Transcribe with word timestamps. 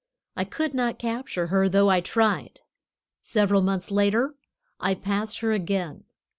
I 0.35 0.45
could 0.45 0.73
not 0.73 0.97
capture 0.97 1.45
her, 1.53 1.69
though 1.69 1.91
I 1.91 2.01
tried. 2.01 2.61
Several 3.21 3.61
months 3.61 3.91
later 3.91 4.33
I 4.79 4.95
passed 4.95 5.41
her 5.41 5.51
again. 5.51 6.05